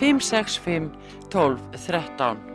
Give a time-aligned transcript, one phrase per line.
[0.00, 0.90] 565
[1.28, 2.49] 12 13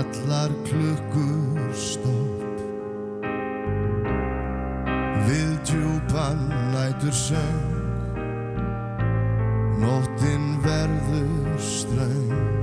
[0.00, 2.60] Allar klukkur stopp.
[5.26, 6.40] Við djúpan
[6.72, 7.68] nætur söng.
[9.82, 12.59] Nóttin verður ströng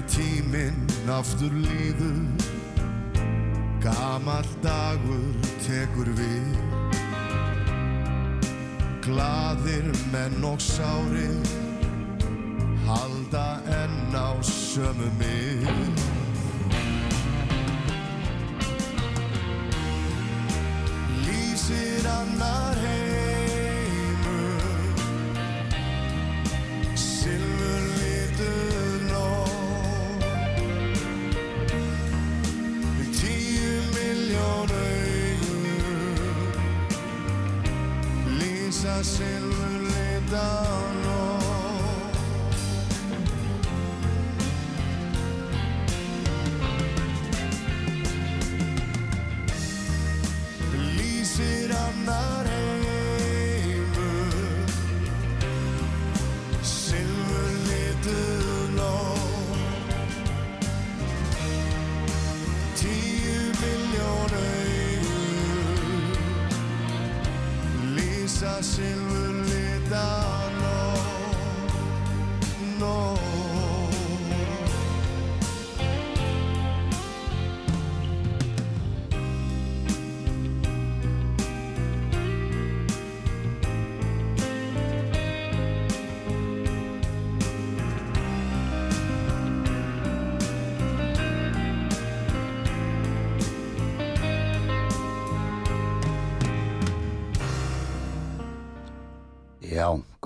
[0.00, 2.20] Þegar tíminn aftur líður.
[3.84, 6.56] Gamall dagur tekur við.
[9.04, 11.52] Glaðir menn og sárir
[12.86, 15.89] Halda enn á sömu mið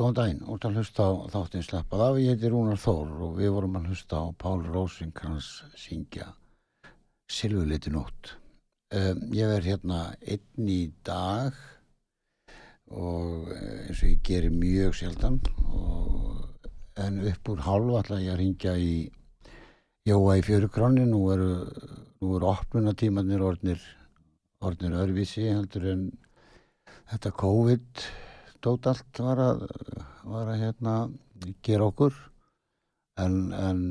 [0.05, 3.55] Góðan daginn, út að hlusta á þáttinn slappað af, ég heiti Rúnar Þór og við
[3.55, 5.47] vorum að hlusta á Pál Rósinkrans
[5.81, 6.27] syngja
[7.33, 8.35] Silvuleiti nótt.
[8.93, 11.57] Um, ég verð hérna einn í dag
[12.93, 15.39] og eh, eins og ég gerir mjög sjaldan
[15.73, 16.69] og,
[17.01, 18.99] en upp úr halva ætla ég að ringja í
[20.05, 21.49] Jóa í fjörugrannin, nú eru,
[22.21, 23.81] eru opnunatímanir orðnir,
[24.61, 26.05] orðnir örvísi heldur en
[27.09, 28.24] þetta COVID-19
[28.65, 29.67] tótt allt var að,
[30.25, 30.95] var að hérna,
[31.67, 32.17] gera okkur.
[33.21, 33.83] En, en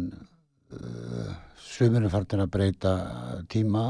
[0.75, 1.29] uh,
[1.63, 2.93] sömurinn færðin að breyta
[3.51, 3.85] tíma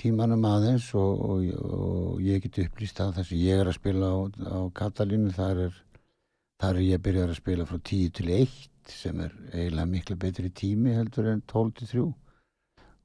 [0.00, 4.10] tímanum aðeins og, og, og ég geti upplýst að þess að ég er að spila
[4.10, 5.32] á, á Katalínu.
[5.34, 5.80] Þar er,
[6.62, 8.54] þar er ég að byrja að spila frá 10 til 1
[8.90, 12.02] sem er eiginlega miklu betri tími heldur en 12 til 3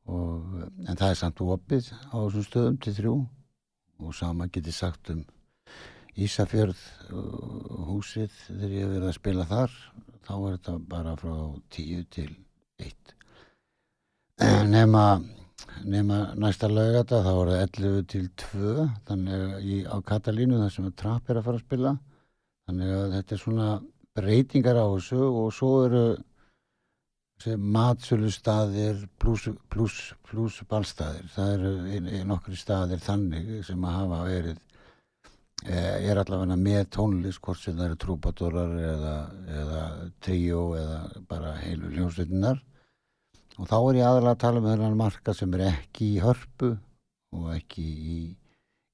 [0.10, 3.14] og, en það er samt opið á þessum stöðum til 3
[4.00, 5.22] og sama geti sagt um
[6.25, 6.83] Ísafjörð
[7.89, 9.75] húsið þegar ég hef verið að spila þar
[10.27, 11.36] þá er þetta bara frá
[11.75, 12.31] 10 til
[12.86, 13.13] 1
[14.69, 15.06] nema
[15.83, 20.89] nema næsta lögata þá er það 11 til 2 þannig í, á Katalínu þar sem
[21.00, 21.94] Trapp er að fara að spila.
[22.69, 23.69] Þannig að þetta er svona
[24.19, 26.04] breytingar á þessu og svo eru
[27.57, 31.30] matsölu staðir pluss plus, plus ballstaðir.
[31.36, 34.60] Það eru nokkri staðir þannig sem að hafa verið
[35.68, 39.16] er allavega með tónlist hvort sem það eru trúpadórar eða,
[39.62, 39.82] eða
[40.24, 42.62] tríó eða bara heilu hljómsveitinnar
[43.60, 46.72] og þá er ég aðalega að tala um þennan marka sem er ekki í hörpu
[47.36, 48.20] og ekki í,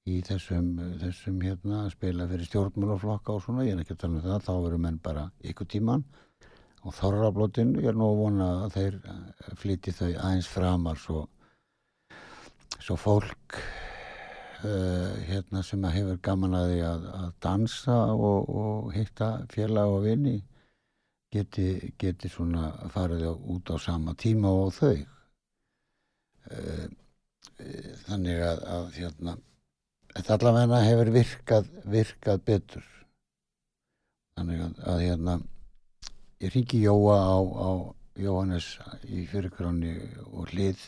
[0.09, 0.73] í þessum,
[1.03, 4.43] þessum hérna að spila fyrir stjórnmálaflokka og svona, ég er ekki að tala um það,
[4.49, 6.05] þá veru menn bara ykkur tíman
[6.85, 8.99] og þorrablótin, ég er nú að vona að þeir
[9.61, 11.27] flyti þau aðeins framar svo,
[12.81, 13.61] svo fólk
[14.65, 19.93] uh, hérna sem að hefur gaman að því að, að dansa og, og hitta félag
[19.95, 20.35] og vini
[21.33, 24.95] geti, geti svona farið út á sama tíma og þau.
[26.45, 26.85] Uh,
[28.05, 29.35] þannig að, að hérna
[30.15, 32.87] þetta allavega hefur virkað virkað betur.
[34.35, 35.37] Þannig að, að hérna
[36.43, 37.71] ég ringi Jóa á, á
[38.19, 38.67] Jóhannes
[39.11, 39.95] í fyrirkráni
[40.31, 40.83] og hlið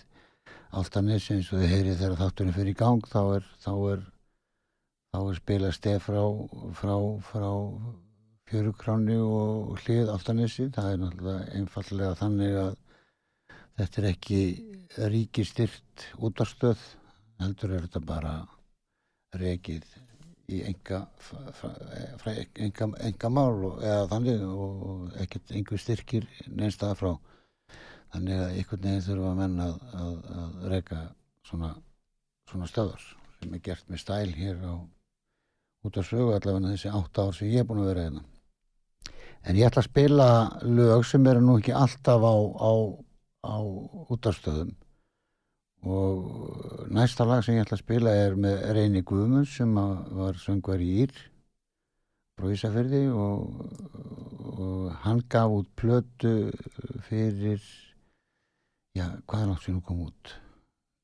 [0.75, 4.01] Altanis eins og þið heyrið þegar þátturinn fyrir í gang þá er þá er,
[5.13, 6.23] þá er spila stef frá
[6.75, 6.95] frá,
[7.29, 7.51] frá
[8.47, 10.67] fjörukráni og hlið Altanesi.
[10.75, 12.75] Það er náttúrulega einfallega þannig að
[13.77, 14.41] þetta er ekki
[15.13, 16.83] ríkistyrt útarstöð
[17.41, 18.35] heldur er þetta bara
[19.37, 19.85] rekið
[20.47, 21.01] í enga,
[22.55, 27.11] enga, enga mál eða þannig og ekkert einhver styrkir neinstað frá
[28.13, 30.99] þannig að einhvern veginn þurfa að menna að, að, að reyka
[31.47, 31.71] svona,
[32.49, 33.05] svona stöðar
[33.37, 34.75] sem er gert með stæl hér á
[35.87, 38.23] út af sögu allavega þessi átt ár sem ég er búin að vera hérna.
[39.47, 40.27] En ég ætla að spila
[40.65, 42.73] lög sem eru nú ekki alltaf á, á,
[43.47, 43.57] á
[44.11, 44.73] útastöðum
[45.87, 50.81] og næsta lag sem ég ætla að spila er með Reyni Guðmunds sem var söngvar
[50.83, 51.13] í Ír
[52.37, 53.45] frá Ísafjörði og,
[54.57, 56.33] og hann gaf út plötu
[57.07, 57.61] fyrir
[58.97, 60.33] já, hvað er nátt sem hún kom út?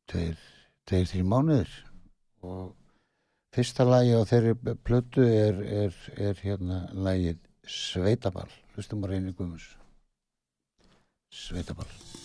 [0.09, 0.39] Tveir,
[0.89, 1.75] tveir, þrjum mánuður
[2.43, 2.73] og
[3.55, 8.51] fyrsta lagi á þeirri plötu er, er, er hérna lagið Sveitaball.
[8.73, 9.69] Hlustum á Reyni Guðmunds.
[11.33, 12.22] Sveitaball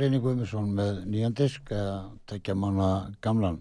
[0.00, 1.96] Reyni Guðmundsson með nýjan disk eða
[2.30, 3.58] tekja manna gamlan.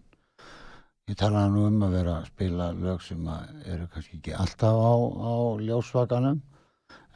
[1.09, 3.25] Ég talaði nú um að vera að spila lög sem
[3.65, 6.39] eru kannski ekki alltaf á, á ljósvakanum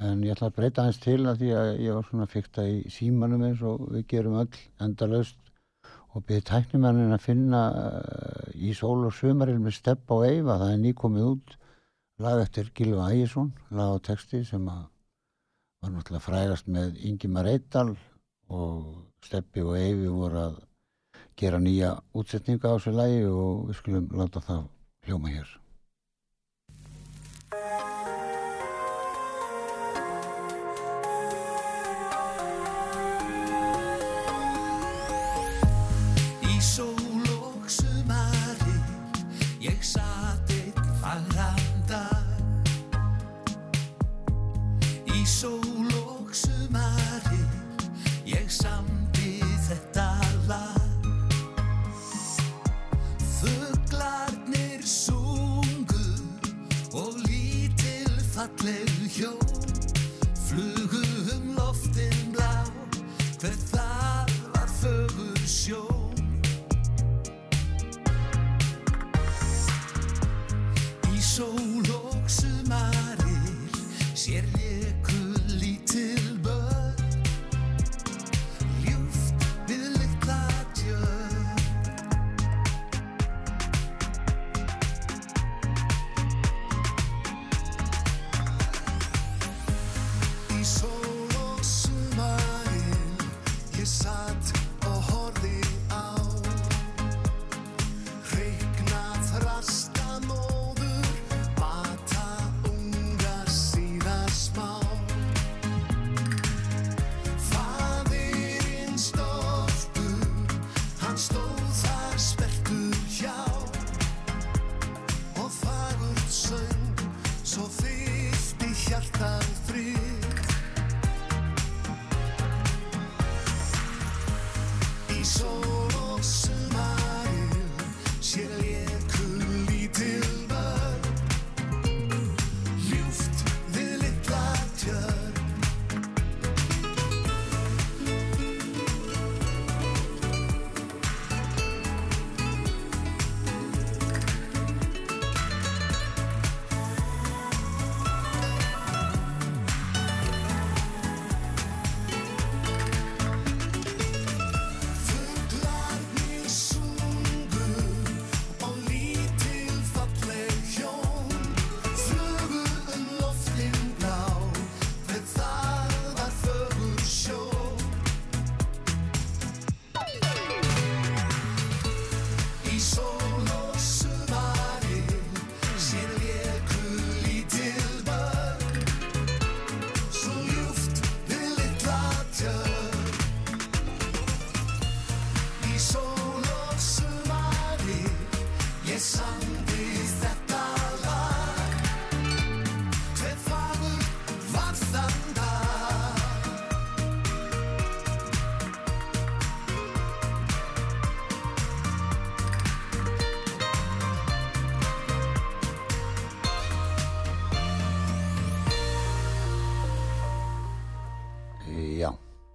[0.03, 2.81] en ég ætla að breyta hans til að því að ég var svona fyrta í
[2.91, 5.39] símanum eins og við gerum öll endalaust
[6.13, 10.73] og byrði tæknimennin að finna uh, í sól og sumaril með stepp á eifa, það
[10.73, 11.55] er nýkomið út
[12.23, 14.83] lag eftir Gilva Ægjesson lag á texti sem að
[15.83, 17.93] var náttúrulega frægast með Ingimar Eittal
[18.51, 20.61] og Steppi og Eyvi voru að
[21.39, 24.65] gera nýja útsetninga á þessu lagi og við skulum láta það
[25.07, 25.49] hljóma hér.
[59.15, 59.42] you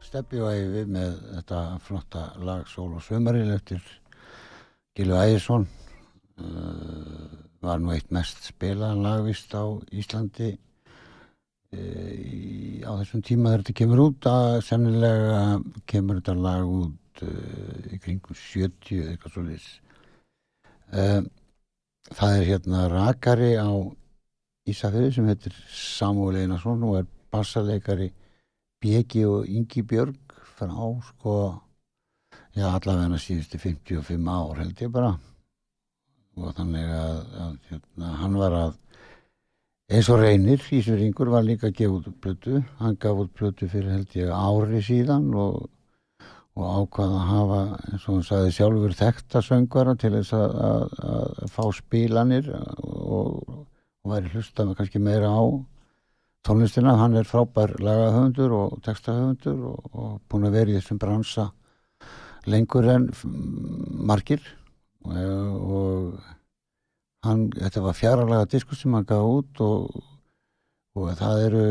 [0.09, 3.83] Steppi og Eyvi með þetta flotta lag Sól og Sumaril eftir
[4.97, 7.27] Gilvi Ægjesson uh,
[7.61, 13.77] var nú eitt mest spilaðan lagvist á Íslandi uh, í, á þessum tíma þegar þetta
[13.83, 14.29] kemur út.
[14.33, 15.43] Að sennilega
[15.93, 21.21] kemur þetta lag út uh, í kringum 70 eða eitthvað svo uh,
[22.15, 23.69] það er hérna rakari á
[24.69, 28.09] Ísafjörði sem heitir Samuel Einarsson og er bassaleikari
[28.79, 30.75] Bjegi og Ingi Björg frá
[31.11, 31.33] sko
[32.55, 35.15] já allavega síðustu 55 ár held ég bara.
[36.39, 38.77] Og þannig að, að hérna, hann var að
[39.91, 42.63] eins og reynir Ísveringur var líka að gefa út plötu.
[42.79, 45.65] Hann gaf út plötu fyrir held ég ári síðan og,
[46.55, 50.87] og ákvað að hafa eins og hann sagði sjálfur þekta söngvara til þess að, að,
[51.15, 55.43] að fá spilanir og, og væri hlustað með kannski meira á
[56.49, 61.45] tónlistina, hann er frábær lagahöfundur og textahöfundur og, og búin að vera í þessum bransa
[62.49, 63.05] lengur en
[64.09, 64.41] margir.
[65.05, 65.17] Og,
[65.77, 65.93] og
[67.27, 69.81] hann, þetta var fjaralega diskur sem hann gaf út og,
[70.97, 71.65] og það eru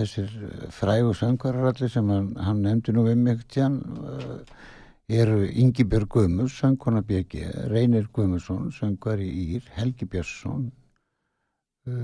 [0.00, 0.28] þessir
[0.74, 3.74] frægu söngvarar allir sem hann, hann nefndi nú við mig tján
[5.08, 7.32] eru Ingibjörg Guðmus, söngkona BG
[7.70, 10.72] Reynir Guðmusson, söngvar í Ír Helgi Björnsson
[11.86, 11.94] uh,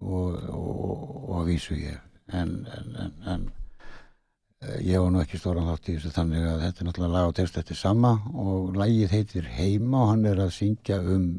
[0.00, 1.98] og, að vísu ég.
[2.30, 3.46] En, en, en, en
[4.62, 7.30] eh, ég var nú ekki stóran þátt í þessu þannig að þetta er náttúrulega lag
[7.30, 11.30] og text þetta er sama og lagið heitir Heima og hann er að syngja um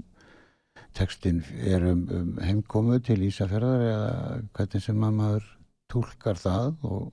[0.98, 4.12] textin er um, um heimkomu til Ísafjörðar eða
[4.58, 5.50] hvernig sem að maður
[5.92, 7.06] tólkar það og,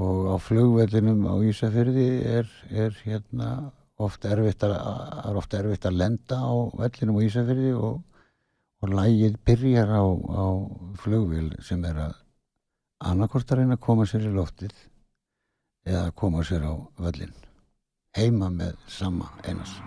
[0.00, 3.50] og á flugvellinum á Ísafjörði er, er hérna
[4.02, 4.74] oft erfitt að,
[5.28, 8.00] er oft erfitt að lenda á vellinum á Ísafjörði og,
[8.82, 10.46] og lægið byrjar á, á
[11.02, 12.16] flugvél sem er að
[13.12, 14.74] annarkort að reyna að koma sér í loftið
[15.86, 17.34] eða að koma sér á völlin
[18.18, 19.78] heima með sama einas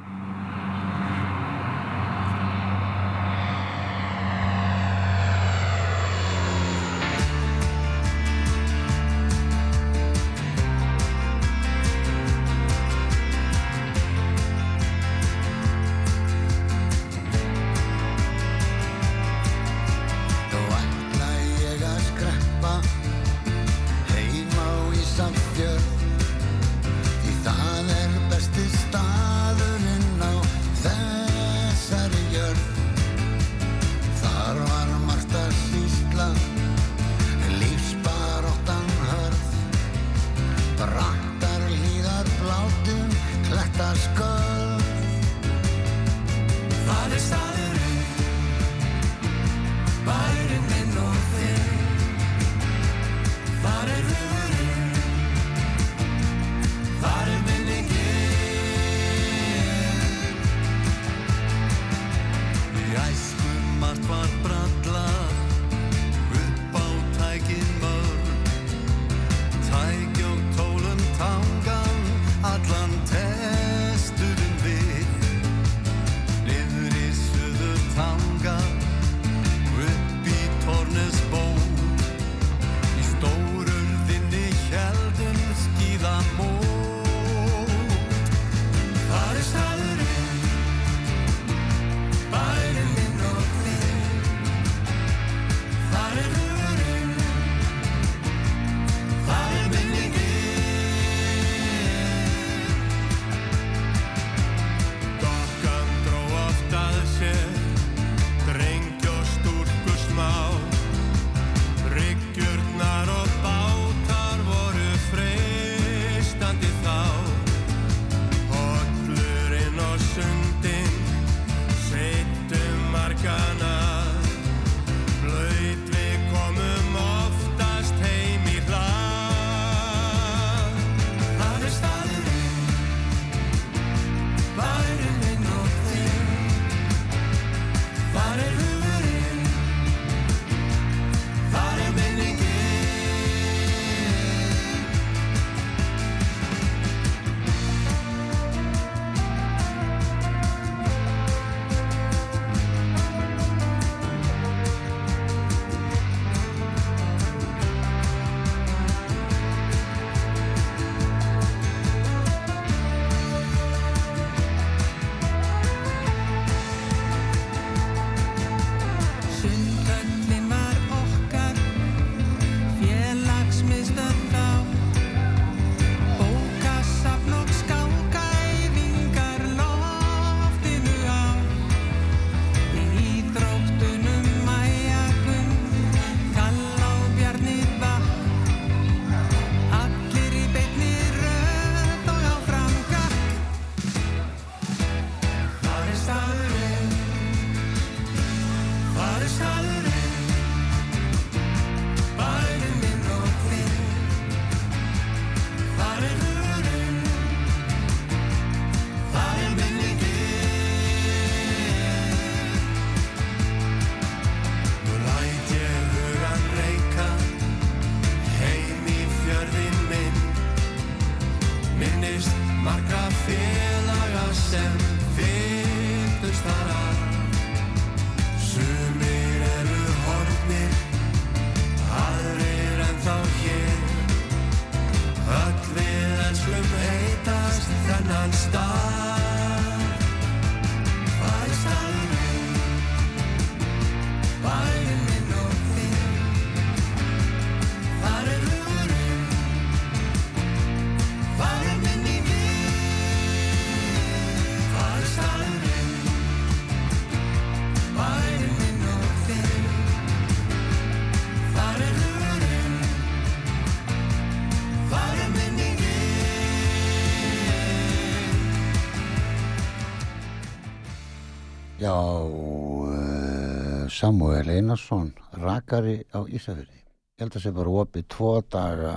[273.96, 276.82] Samuel Einarsson, rakari á Ísafjörði.
[277.16, 278.96] Ég held að það sé bara opið tvo daga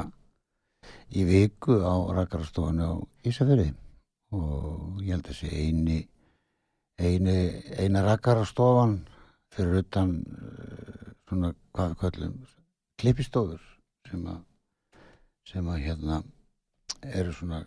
[1.15, 2.95] í viku á rakarastofunni á
[3.31, 3.69] Ísafjörði
[4.35, 5.99] og ég held að það sé eini,
[6.99, 7.37] eini,
[7.79, 8.97] eina rakarastofan
[9.55, 12.35] fyrir utan uh, svona hvað við kallum
[12.99, 13.63] klippistofur
[14.11, 14.43] sem að
[15.49, 16.21] sem að hérna
[17.07, 17.63] eru svona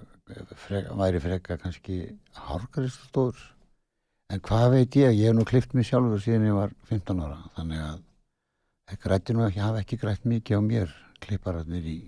[0.68, 2.04] freka, væri freka kannski
[2.36, 3.40] hárgaristofur
[4.32, 7.40] en hvað veit ég, ég hef nú klift mig sjálfur síðan ég var 15 ára.
[7.58, 12.00] Þannig að grætti nú ekki, hafa ekki grætt mikið á mér klippararnir í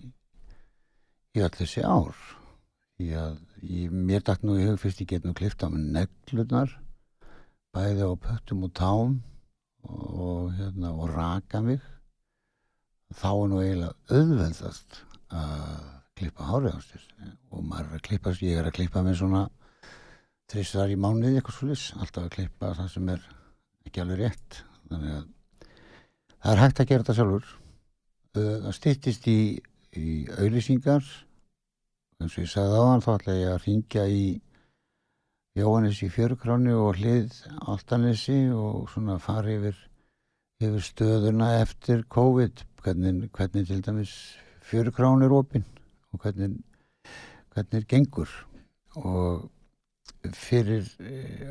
[1.34, 2.14] í allir þessi ár.
[2.98, 6.72] Því að ég, mér dætt nú í hug fyrst ég get nú klift á neglunar
[7.74, 9.16] bæði á pöttum og tám
[9.90, 11.82] og, hérna og raka mig.
[13.14, 15.02] Þá er nú eiginlega auðveldast
[15.34, 17.08] að klippa hárið á sér.
[17.54, 19.44] Og maður er að klippa, ég er að klippa með svona
[20.52, 23.28] þrissar í mánuði eitthvað svolítið, alltaf að klippa það sem er
[23.88, 24.58] ekki alveg rétt.
[24.90, 25.28] Þannig að
[26.34, 27.52] það er hægt að gera þetta sjálfur.
[28.34, 29.40] Það stýttist í,
[29.94, 30.08] í
[30.40, 31.06] auðlýsingar
[32.24, 34.26] eins og ég sagði á hann þá ætla ég að ringja í
[35.54, 37.36] Jóhannes í fjörukráni og hlið
[37.70, 39.78] Altanesi og svona fara yfir
[40.64, 42.64] yfir stöðuna eftir COVID.
[42.84, 44.14] Hvernig, hvernig til dæmis
[44.66, 45.68] fjörukráni er opinn
[46.12, 46.58] og hvernig
[47.54, 48.30] hvernig gengur.
[48.96, 49.50] Og
[50.32, 50.88] fyrir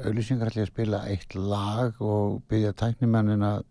[0.06, 3.64] auðlýsingar ætla ég að spila eitt lag og byggja tæknimannin að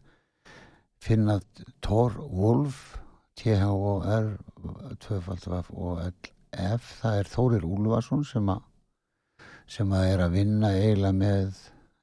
[1.02, 1.40] finna
[1.82, 3.00] Thor Wolf
[3.42, 4.38] T-H-O-R
[5.02, 5.72] 2-F
[7.02, 8.62] það er Þórir Úlvarsson sem að
[9.72, 11.60] sem að er að vinna eiginlega með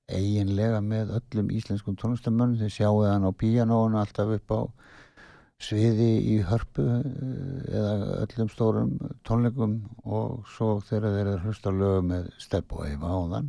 [0.09, 4.61] eiginlega með öllum íslenskum tónlistamönnum þeir sjáu hann á píanónu alltaf upp á
[5.63, 8.93] sviði í hörpu eða öllum stórum
[9.27, 13.49] tónleikum og svo þegar þeir eru hlusta lögum með stepp og eifa á þann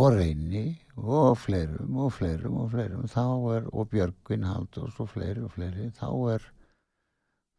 [0.00, 0.64] og reyni
[0.96, 3.04] og fleirum og fleirum og fleirum.
[3.10, 3.24] Þá
[3.56, 5.90] er, og Björgvin Haldur og fleiri og fleiri.
[5.98, 6.48] Þá er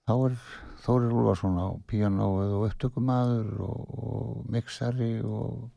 [0.08, 0.38] þá er
[0.82, 5.68] Þórir Úlfarsson á píanóið og upptökumadur og, og mixari og,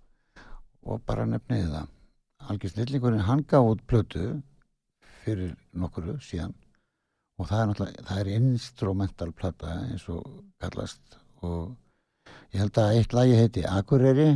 [0.86, 1.90] og bara nefniði það.
[2.48, 4.30] Algir Snillingurinn hann gaf út plötu
[5.24, 6.54] fyrir nokkuru síðan
[7.38, 10.22] og það er náttúrulega, það er instrumental plata eins og
[10.62, 11.18] kallast.
[11.42, 11.74] Og
[12.54, 14.30] ég held að eitt lagi heiti Akureyri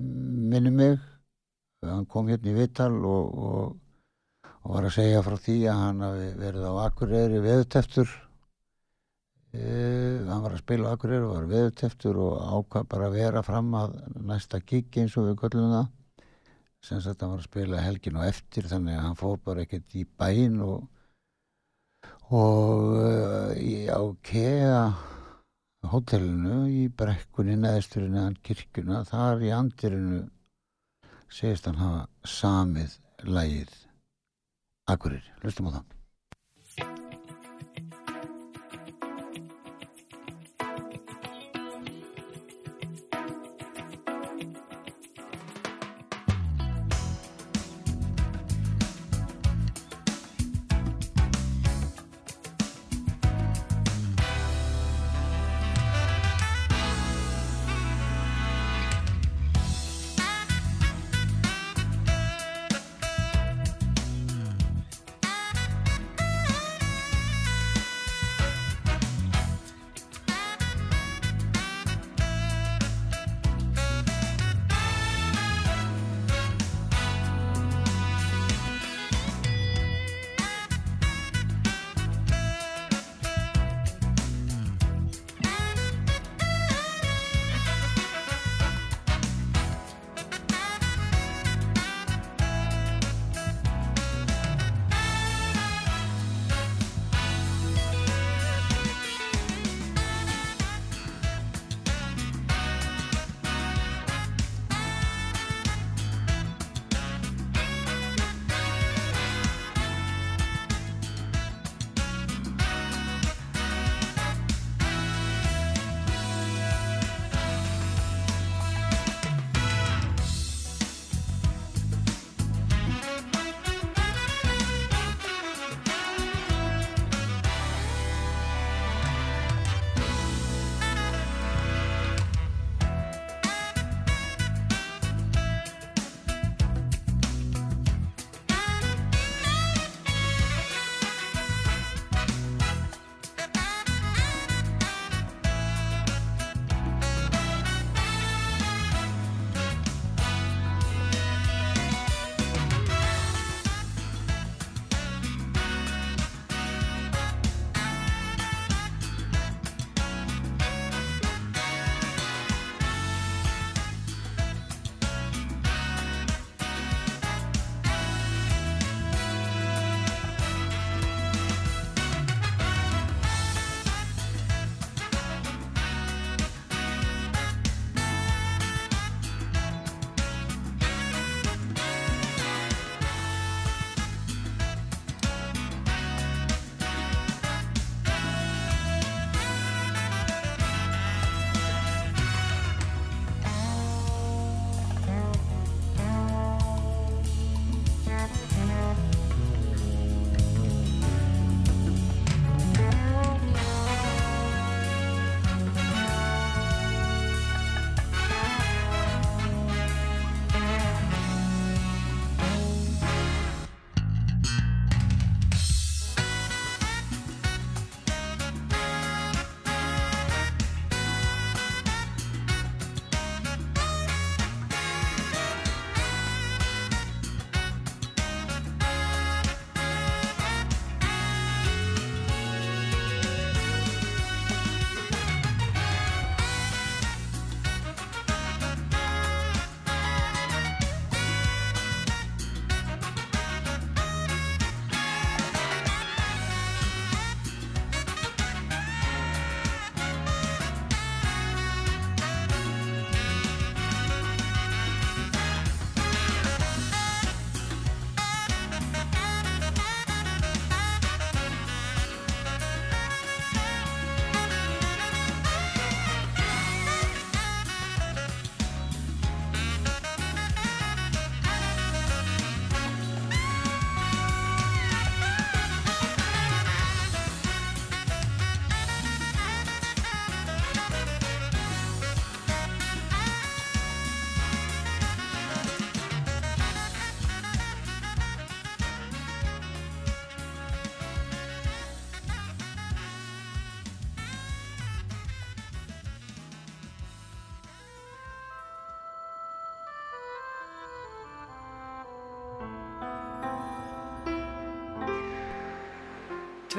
[0.00, 0.98] minni mig.
[1.84, 6.02] Hann kom hérna í Vittal og, og, og var að segja frá því að hann
[6.04, 8.10] hafi verið á Akureyri veðuteftur
[9.56, 9.62] e,
[10.28, 13.96] hann var að spila Akureyri og var veðuteftur og ákvað bara að vera fram að
[14.28, 15.90] næsta gig eins og við köllum það.
[16.84, 19.96] Sem sagt hann var að spila helgin og eftir þannig að hann fór bara ekkert
[20.00, 20.88] í bæin og
[22.30, 23.52] og uh,
[23.90, 24.82] á KEA
[25.90, 30.20] hotellinu í brekkunni neðsturinn eðan kirkuna þar í andirinu
[31.30, 33.72] segist hann hafa samið lægið
[34.90, 35.99] Akureyri, hlustum á það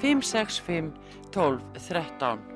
[0.00, 0.92] 565
[1.30, 2.55] 12 13.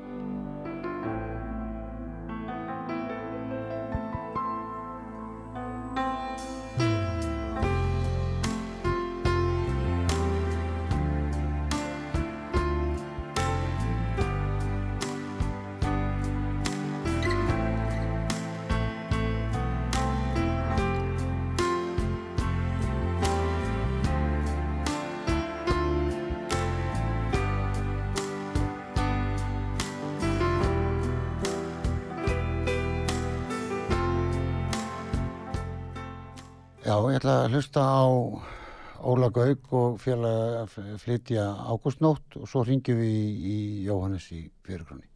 [36.91, 38.03] Já, ég ætla að hlusta á
[39.07, 45.10] Óla Gauk og að flytja ágústnótt og svo ringjum við í, í Jóhannes í fyrirgrunni.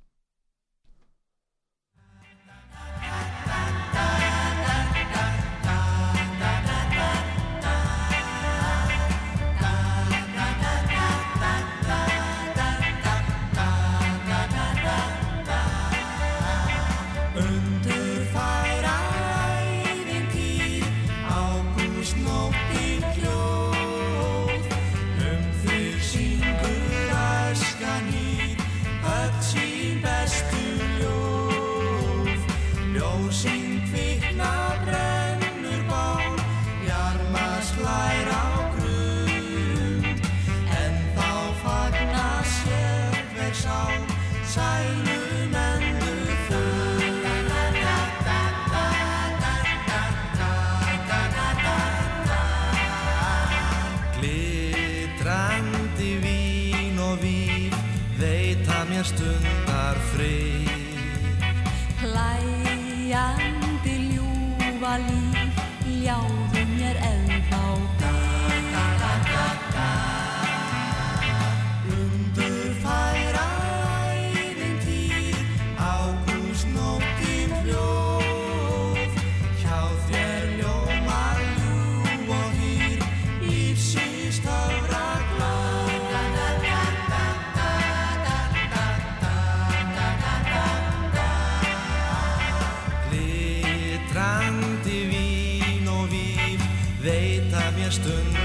[97.94, 98.43] luisteren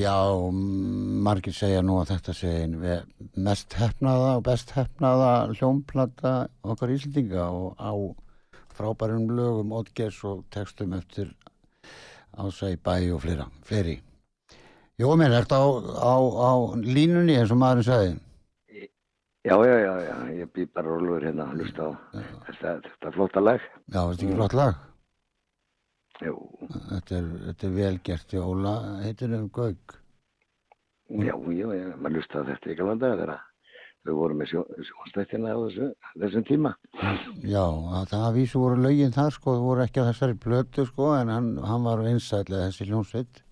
[0.00, 0.16] Já,
[1.26, 2.34] margir segja nú að þetta
[2.80, 3.04] ve-
[3.36, 6.32] mest hefnaða og best hefnaða hljómplata
[6.64, 7.92] okkar Íslandinga og á
[8.76, 11.34] frábærum lögum, oddgers og textum eftir
[12.38, 14.00] ásæ bæ og flera, fleiri.
[14.98, 15.68] Jó, mér er þetta á,
[16.00, 16.14] á,
[16.48, 18.20] á línunni eins og maðurinn sagði.
[19.44, 21.90] Já, já, já, já, ég bý bara rólur hérna að hlusta á
[22.46, 23.60] þetta, þetta flotta lag.
[23.88, 24.74] Já, þetta er ekki flott lag.
[26.20, 29.96] Þetta er, þetta er vel gert í Óla, heitir um Gauk.
[31.10, 33.32] já, já, já, maður hlusta á þetta í galanda þegar
[34.06, 35.88] við vorum með sjónstættina á þessu,
[36.22, 36.72] þessum tíma.
[37.44, 40.86] Já, að það að vísu voru lögin þar sko, það voru ekki á þessari blötu
[40.88, 43.42] sko, en hann, hann var einsætlega þessi hljómsveit.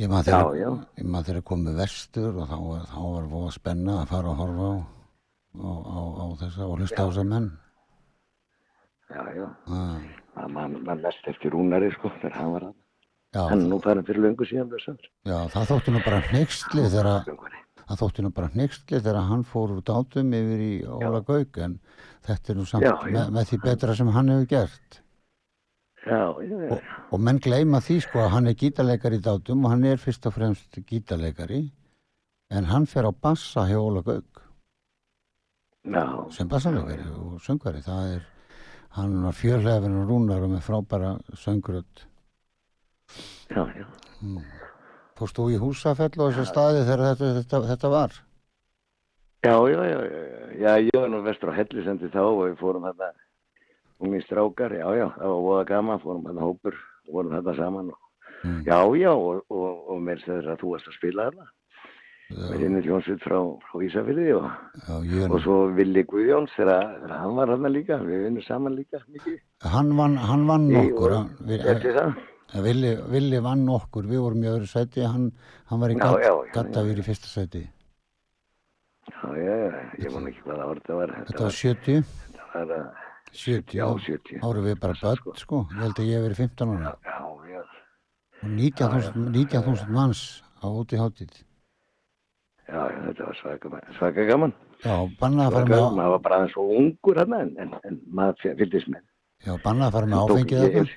[0.00, 1.42] Ég maður Já, þegar, já.
[1.50, 2.56] komið vestur og þá,
[2.88, 4.74] þá var fóða spenna að fara að horfa á,
[5.52, 7.50] á, á, á þessa og hlusta á þessa menn.
[9.12, 10.00] Já, já, Ah,
[10.52, 12.74] man mest eftir Rúnari, sko, þegar hann var að.
[13.34, 17.28] já, Hann nú farin fyrir löngu síðan, já, það þótti nú bara hneyksli þegar,
[17.82, 21.78] það þótti nú bara hneyksli þegar hann fór úr dátum yfir í Óla Gauk, en
[22.26, 23.12] þetta er nú samt Já, já.
[23.12, 24.98] Með, með því betra sem hann hefur gert.
[26.02, 26.70] Já, já, já.
[26.74, 26.80] og,
[27.14, 30.26] og menn gleyma því sko að hann er gítarleikari í dátum og hann er fyrst
[30.26, 31.60] og fremst gítarleikari
[32.50, 34.40] en hann fer á bassa hjá Óla Gauk
[35.86, 36.02] Já,
[36.34, 38.26] sem bassalegari og söngvari það er,
[38.96, 42.04] hann var fjörlefin og rúnar og með frábæra söngrödd
[43.52, 43.86] já, já.
[45.18, 48.14] fórst þú í húsafell og þessi staði þegar þetta, þetta, þetta var?
[49.42, 49.98] Já, já, já,
[50.60, 53.10] já, ég var nú vestur á Hellisendi þá og við fórum þetta
[54.02, 56.78] ungir strákar, já, já, það var voða gaman, fórum þetta hópur,
[57.10, 57.98] vorum þetta saman og,
[58.42, 58.64] Mm.
[58.66, 61.44] já, já, og, og, og mér segður að þú varst að spila þarna,
[62.38, 64.46] með henni hljónsveit frá, frá Ísafyrði og,
[65.08, 69.38] Já, og svo Willi Guðjóns þegar hann var þarna líka, við vinnum saman líka mikið.
[69.74, 71.28] hann vann, hann vann Í- okkur hann,
[71.98, 72.16] það?
[72.66, 75.30] Villi, Villi vann okkur, við vorum í öðru sæti hann,
[75.70, 77.62] hann var í Já, já, já, í fyrsta sæti.
[79.12, 82.02] Já, já, já, ég man ekki hvað ár þetta var, þetta var 70
[82.32, 84.42] þetta var, uh, 70, já, já, 70.
[84.44, 86.92] árið við bara börn sko, ég held að ég hef verið 15 ára.
[86.92, 87.42] Já, já, og
[88.42, 91.30] 19.000 19.000 manns á úti hátíð
[92.72, 94.52] já, þetta var svaka, svaka gaman.
[94.82, 98.00] já, bannað að fara með, maður var bara aðeins svo ungur hann en, en, en
[98.18, 99.04] maður fylgdist með.
[99.46, 100.92] já, bannað að fara með áfengið.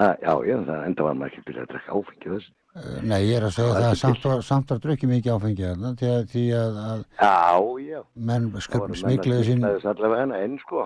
[0.00, 2.52] Ha, já, já, það enda var maður ekki byrjað að drekka áfengi þessu.
[2.70, 5.32] Eh, nei, ég er að segja Það það er að samt var, var drukkið mikið
[5.34, 8.00] áfengið þarna því að, því að, að Já, já.
[8.30, 10.84] menn Það smikluðu sín smikla þess allavega hana einn, sko.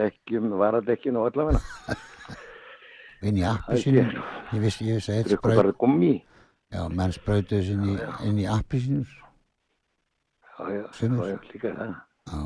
[0.00, 1.98] Dekkjum, varadekkjum og allavega hana.
[3.28, 3.84] inn í appi Það er
[4.56, 5.76] ég vissi, ég að eitt spraut.
[6.74, 7.94] Já, menn sín í,
[8.28, 9.10] inn í appi sínur
[10.54, 11.94] Já, já, já, já, líka það.
[12.30, 12.40] já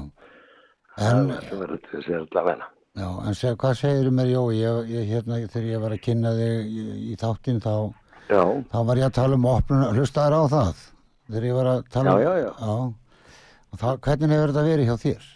[1.09, 2.69] en, það var þessi allavega hana.
[2.99, 6.33] já, en seg, hvað segirðu mér Jói ég, ég, hérna, þegar ég var að kynna
[6.39, 7.75] þig í, í þáttinn þá
[8.29, 8.41] Já,
[8.73, 10.81] þá var ég að tala um opnun, hlustaður á það
[11.29, 12.79] þegar ég var að tala Já, já, já.
[13.69, 15.29] Og það, hvernig hefur þetta verið hjá þér?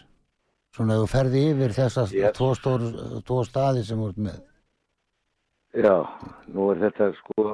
[0.72, 2.84] Svona þú ferði yfir þessa Ég- tvo, stór,
[3.28, 4.40] tvo staði sem þú ert með
[5.84, 5.94] já,
[6.52, 7.44] nú er þetta sko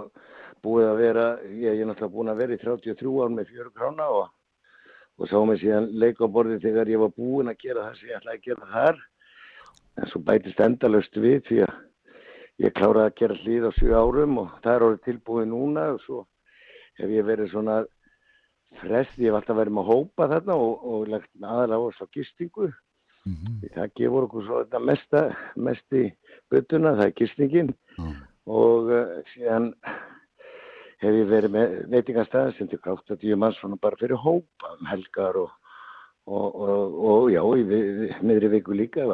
[0.65, 4.09] búið að vera, ég, er náttúrulega búin að vera í 33 ár með fjöru krána
[4.15, 4.31] og,
[5.19, 8.11] og sá mig síðan leika á borði þegar ég var búin að gera það sem
[8.11, 9.05] ég ætlaði að gera þar.
[9.99, 11.77] En svo bætist endalaust við því að
[12.65, 16.03] ég kláraði að gera hlýð á 7 árum og það er orðið tilbúið núna og
[16.05, 16.25] svo
[16.99, 17.79] hef ég verið svona
[18.83, 22.71] frest, ég hef alltaf verið með hópa þarna og, og lagt aðalega á svo gistingu.
[23.27, 25.23] mm Því Það gefur okkur svo þetta mesta,
[25.57, 26.05] mest í
[26.51, 28.09] buttuna, það er gistingin Já.
[28.47, 29.73] og uh, síðan
[31.03, 35.39] hef ég verið með veitingastæðin sem til 80 manns svona bara fyrir hópa um helgar
[35.39, 35.51] og,
[36.27, 37.67] og, og, og já, í
[38.23, 39.07] miðri viku líka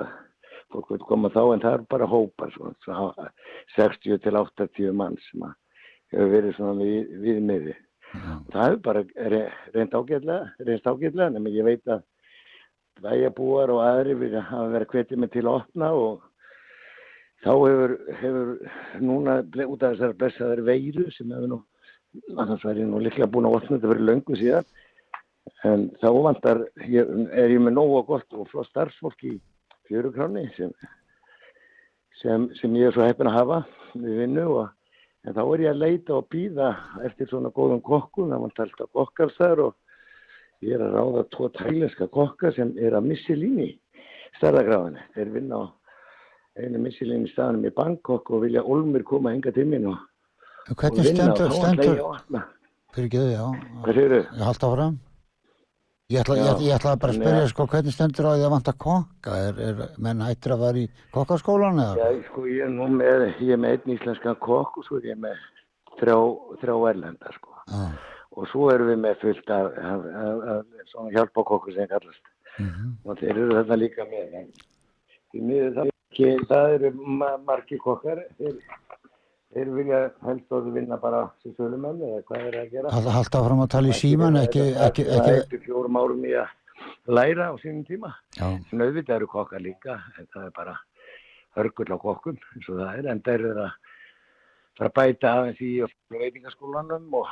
[0.74, 3.28] fólk vil koma þá en það er bara hópar svona, svona
[3.76, 5.44] 60 til 80 manns sem
[6.14, 7.74] hefur verið svona við, við miði.
[8.14, 8.34] Já.
[8.52, 12.04] Það hefur bara re- reynd ágætlega, reynst ágætlega, nema ég veit að
[13.02, 16.22] bæjarbúar og aðri vilja hafa verið hvetið mig til að opna og
[17.44, 18.52] þá hefur, hefur
[19.02, 21.60] núna út af þessar blessaðar veiru sem hefur nú,
[22.36, 24.68] annars væri ég nú líklega búin að opna þetta fyrir löngu síðan
[25.68, 29.34] en þá vantar, ég, er ég með nógu gott og flott starfsfólk í
[29.88, 30.72] fjörukráni sem,
[32.20, 33.60] sem, sem ég er svo heppin að hafa
[33.94, 34.72] við vinnu og
[35.24, 36.70] en þá er ég að leita og býða
[37.06, 41.48] eftir svona góðum kokkum, það vantar alltaf kokkar þar og ég er að ráða tvo
[41.56, 43.70] tælenska kokka sem er að missi líni
[44.38, 45.04] stærðagráðinu.
[45.14, 45.64] Þeir vinna á
[46.60, 50.13] einu missi líni staðanum í Bangkok og vilja Olmur koma mín og, og
[50.64, 52.44] Hvernig stendur, stendur að
[52.94, 53.44] fyrir þau, já
[53.84, 54.22] Hvað segir þau?
[54.38, 54.94] ég halda áfram
[56.14, 58.44] ég ætla, ég, Já, ég ætla bara að spyrja að- sko, hvernig stendur á því
[58.46, 61.96] að vanta kokka er, er menn hættir að fara í kokkaskólan eða?
[61.96, 65.08] Já, sko, ég er nú með, ég er með einn íslenskan kokk og svo er
[65.12, 65.36] ég með
[66.00, 66.18] þrjá,
[66.60, 67.50] þrjá erlenda, sko.
[67.68, 67.84] Já.
[68.36, 72.24] Og svo erum við með fullt af, af, af, af svona hjálpakokkur sem kallast.
[72.54, 72.92] Mhm.
[73.04, 74.44] og þeir eru þarna líka með en
[75.32, 78.52] því miður það, ekki, það eru ma margi kokkar þeir,
[79.54, 82.94] þeir vilja helst að vinna bara sem sölumenn eða hvað er að gera.
[82.94, 87.14] Halda áfram að tala í síman ekki, ekki, það ekki, eftir fjórum árum í að
[87.18, 88.12] læra á sínum tíma.
[88.40, 90.76] Auðvitað eru kokkar líka en það er bara
[91.54, 93.74] hörgull á kokkum eins og það er en þeir eru að
[94.78, 95.72] fara að bæta aðeins í
[96.14, 97.28] veitingaskólanum og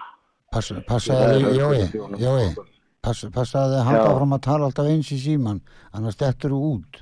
[0.55, 1.81] pass, það passaði Jói,
[2.23, 2.45] Jói
[3.03, 4.11] passaði að halda Já.
[4.13, 5.59] áfram að tala alltaf eins í síman
[5.91, 7.01] annars dettur þú út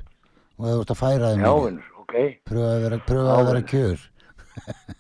[0.57, 2.17] og þú ert að færa þig Já, mikið vinnur, ok.
[2.49, 4.09] Pröfa að vera, kjör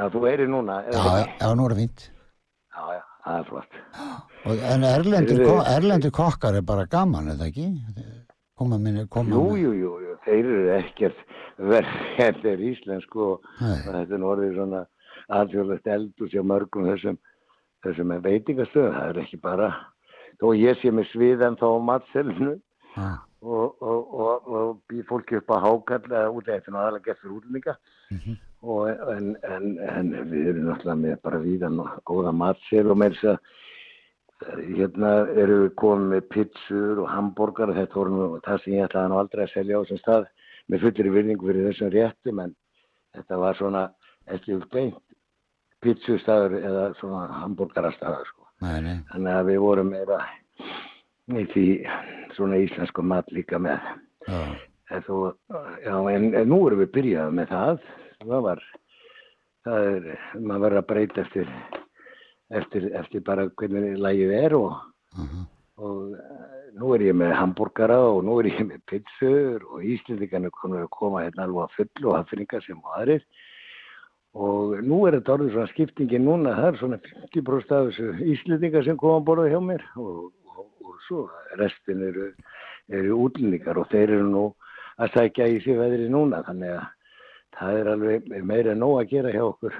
[0.00, 2.04] Já, þú erir núna eða já, já, nú er það fínt.
[2.72, 3.78] Já, já, það er flott.
[4.40, 7.66] Og, en erlendur, ko erlendur kokkar er bara gaman, er það ekki?
[8.60, 11.20] koma minni, koma Jú, jú, jú, jú, þeir eru ekkert
[12.44, 14.82] þeir íslensku og þetta er orðið svona
[15.36, 17.16] alþjóðlegt eldur sér mörgum þessum
[17.84, 19.70] þessum veitingastöðum, það er ekki bara
[20.40, 22.54] þó ég sé með svið en þá matselinu
[22.96, 27.76] og, og, og, og býð fólki upp á hákall eða út eftir náðalega gestur útlendinga.
[28.12, 33.16] Og en, en, en við erum náttúrulega með bara víðan og góða matsér og með
[33.16, 33.38] þess að
[34.76, 39.20] hérna eru við komið með pizzur og hambúrgar þetta voru það sem ég ætlaði nú
[39.20, 40.28] aldrei að selja á þessum stað
[40.70, 42.54] með fullir virðingu fyrir þessum réttum en
[43.16, 43.86] þetta var svona
[44.30, 45.00] ekki beint
[45.80, 48.48] pizzustafur eða svona hambúrgarastafur sko.
[49.12, 50.20] Þannig að við vorum meira
[51.30, 51.66] í því
[52.36, 53.80] svona íslensku mat líka með
[54.28, 54.40] Já.
[54.90, 55.18] En, þú,
[55.84, 57.84] já, en, en nú erum við byrjað með það.
[58.20, 58.60] Það var,
[59.64, 61.52] það er, maður verður að breyta eftir,
[62.60, 64.74] eftir, eftir bara hvernig lægið er og,
[65.16, 65.46] Mhm.
[65.80, 70.52] og eh, nú er ég með hambúrgara og nú er ég með pizzur og Íslendingarnir
[70.52, 73.24] konur að koma hérna alveg að fullu og hafningar sem aðrir.
[74.34, 78.84] Og nú er þetta orðið svona skiptingin núna, það er svona 50% af þessu Íslendingar
[78.86, 81.24] sem koma að borða hjá mér og, og, og svo
[81.58, 82.28] restin eru,
[82.92, 84.44] eru útlendingar og þeir eru nú
[85.00, 86.86] að sækja í sig veðri núna þannig að
[87.58, 89.76] það er alveg meira en nóg að gera hjá okkur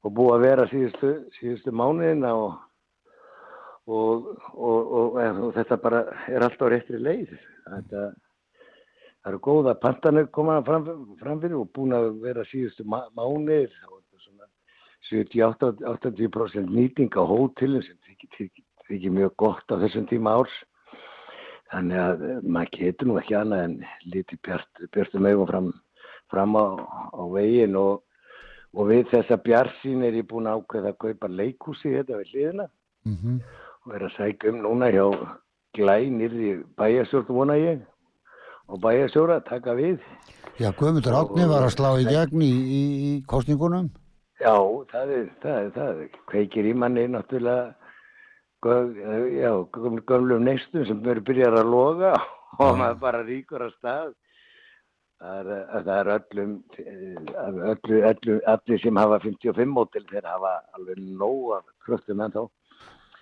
[0.00, 2.58] og búið að vera síðustu, síðustu mánuðina og,
[3.90, 7.34] og, og, og, þetta bara er alltaf réttri leið.
[7.66, 8.04] Þetta
[9.20, 10.88] það eru góða pantanir koma fram,
[11.20, 13.74] framfyrir og búin að vera síðustu má, mánuðir.
[13.82, 14.48] Þá þetta svona
[15.10, 17.98] 70-80% nýting á hótelin sem
[18.88, 20.56] þykir, mjög gott á þessum tíma árs.
[21.70, 23.76] Þannig að maður getur nú ekki annað en
[24.10, 24.40] lítið
[24.96, 25.68] bjartum augum fram,
[26.30, 26.64] fram á,
[27.12, 28.02] á veginn og,
[28.74, 32.68] og við þessa bjarsín er ég búin að ákveða að kaupa leikhúsi þetta við hliðina
[33.06, 33.40] Mhm.
[33.86, 35.06] og er að sækja um núna hjá
[35.76, 37.80] glænirði bæjastjórn vona ég
[38.68, 39.98] og bæjastjóra taka við.
[40.60, 43.88] Já, Guðmundur Átni var að slá í gegn í, í, í kostningunum.
[44.40, 44.54] Já,
[44.92, 47.74] það er, það er, það er, kveikir í manni náttúrulega
[48.62, 48.92] göm,
[49.40, 52.12] já, göm- gömlum neistum sem eru byrjar að loga
[52.60, 54.12] og maður bara ríkur að stað.
[55.20, 61.00] Það er, það er öllum, öllu, öllu, allir sem hafa 55 mótil þeir hafa alveg
[61.20, 62.40] nóg af kröftum en þá.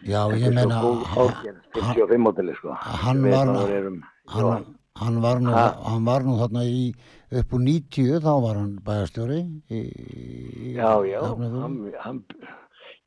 [0.06, 2.76] Já, Þetta ég er meina, hann, árgerð, 55 mótili sko.
[3.02, 3.96] hann var- erum,
[4.28, 5.64] hann, hann, var nú, Ha?
[5.90, 6.94] hann var nú þarna í
[7.32, 9.40] upp úr 90, þá var hann bæjarstjóri.
[9.68, 12.24] Í, já, já, hann, hann,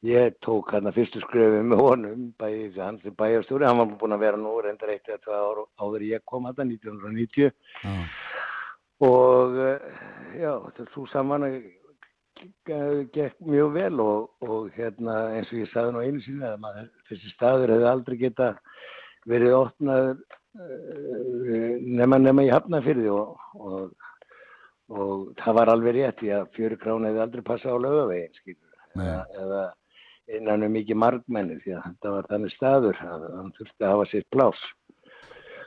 [0.03, 4.17] ég tók hann að fyrstu skröfum með honum, bæði, hann sem bæjarstjóri, hann var búinn
[4.17, 7.51] að vera nú reyndar eitt eða ár áður ég kom að það, 1990.
[7.85, 7.95] Já,
[9.05, 10.01] og eh,
[10.41, 11.47] já, þetta svo saman
[13.13, 16.87] gekk mjög vel og, og hérna eins og ég sagði nú einu sinni að maður,
[17.09, 18.47] þessi staður hefði aldrei geta
[19.29, 23.91] verið opnaður uh, nema nema í hafnafyrði og, og,
[24.89, 29.05] og það var alveg rétt því að fjöru krán hefði aldrei passað á lögavegin skilur
[29.05, 29.63] eða, eða
[30.37, 34.09] innan um mikið margmenni því að þetta var þannig staður að hann þurfti að hafa
[34.11, 34.65] sitt plás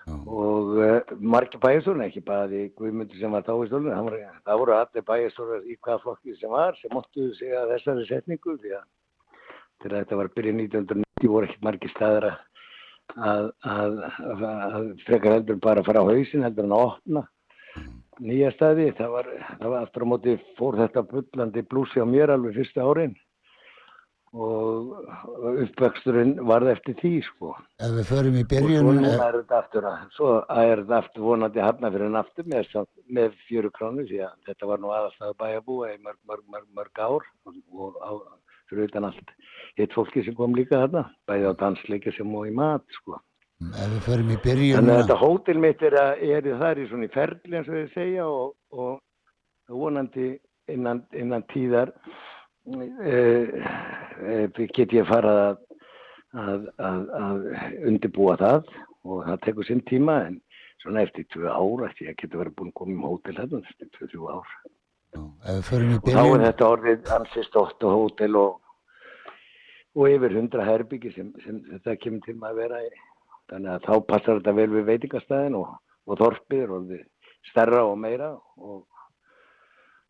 [0.04, 4.74] og uh, margir bæjarstjórnir, ekki bara því Guðmundur sem var þá í var, það voru
[4.76, 8.84] allir bæjarstjórnir í hvaða flokki sem var sem móttu sig að þessari setningu því að
[9.82, 12.36] til að þetta var byrjun 1990 voru ekki margir staðar að,
[13.16, 13.96] að, að,
[14.34, 17.24] að, að frekar heldur bara að fara á hausin heldur en að opna
[18.24, 19.28] nýja staði, það var,
[19.58, 23.16] það var aftur á móti fór þetta bullandi blúsi á mér alveg fyrsta árin
[24.34, 27.52] og uppvexturinn varð eftir því sko.
[27.78, 30.96] Ef við förum í og byrjun, núna eh, er þetta aftur að, svo er þetta
[30.98, 32.72] aftur vonandi hafna fyrir en aftur með,
[33.18, 37.04] með fjöru krónu því að þetta var nú aðalstað bæjabúa í mörg, mörg, mörg, mörg
[37.04, 37.28] ár.
[37.46, 38.10] Og, og á,
[38.70, 39.30] fyrir utan allt
[39.78, 43.20] hitt fólki sem kom líka þarna bæði á dansleika sem og í mat sko.
[43.70, 46.80] ef við förum í byrjun, Þannig að þetta hótel mitt er, að, er það er
[46.82, 50.32] í svona í ferli eins og ég segja og, og vonandi
[50.72, 51.92] innan, innan tíðar
[54.72, 55.58] get ég farað að,
[56.32, 57.44] að, að, að
[57.90, 58.70] undirbúa það
[59.04, 60.38] og það tekur sinn tíma en
[60.82, 63.60] svona eftir tvö ár ætti ég að geta verið búin að koma um hótel hérna
[63.64, 64.48] eftir tvö, þrjú ár.
[65.14, 68.52] ef við förum í Og þá er þetta orðið ansið stótt og hótel og,
[69.94, 72.90] og yfir hundra herbyggi sem, sem þetta kemur til maður að vera í.
[73.52, 75.72] Þannig að þá passar þetta vel við veitingastæðin og,
[76.08, 77.04] og þorpið er orðið
[77.50, 78.84] stærra og meira og,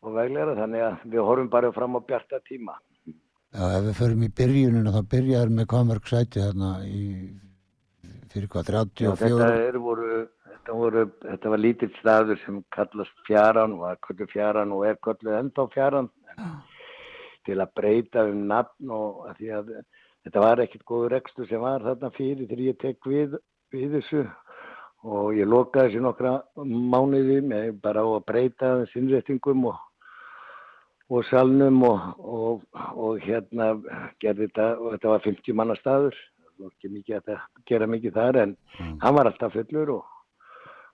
[0.05, 0.57] og veglegra.
[0.59, 2.77] Þannig að við horfum bara fram á bjarta tíma.
[3.55, 7.03] já, ef við förum í byrjunina þá byrjaður með hvað mörg sæti þarna í,
[8.33, 13.25] fyrir hvað, Já, þetta, 34, er, voru, þetta, voru, þetta var lítill staður sem kallast
[13.27, 16.57] fjaran og var köllu fjaran og er köllu ennþá fjaran en
[17.45, 19.71] til að breyta um nafn og að því að
[20.25, 23.37] þetta var ekkert góður rekstur sem var þarna fyrir þegar ég tek við,
[23.73, 24.23] við þessu
[25.05, 26.35] og ég lokaði þessu nokkra
[26.65, 29.77] mánuði með bara á að breyta sinnréttingum og,
[31.09, 32.63] og salnum og, og,
[32.97, 33.73] og hérna
[34.23, 36.17] gerði þetta og þetta var 50 manna staður.
[36.55, 38.57] Það var ekki mikið að það- gera mikið þar en
[39.03, 40.03] hann var alltaf fullur og,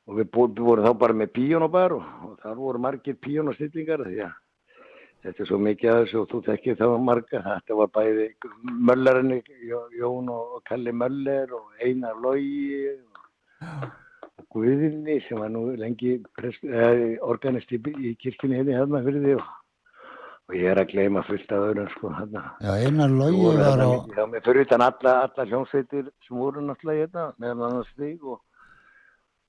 [0.07, 4.03] og við, bú, við vorum þá bara með píjónabar og, og þar voru margir píjónastillingar
[4.07, 4.33] því að
[5.21, 7.41] þetta er svo mikið að þessu og þú þekkir þá marga.
[7.45, 8.27] Þetta var bæði
[8.89, 9.35] Möllarinn
[9.99, 12.89] Jón og Kalli Möller og Einar Logi
[13.61, 13.91] og
[14.51, 17.79] Guðinni sem var nú lengi eh, organist í,
[18.19, 19.51] kirkjunni hérna hérna fyrir því og,
[20.51, 23.57] og ég er að gleyma fullt af öðrum sko hérna Já, einar Þú logi voru
[23.63, 27.91] var á, hjá mér, fyrir utan alla, alla hljómsveitir sem voru náttúrulega hérna, meðan annars
[27.95, 28.41] þig og,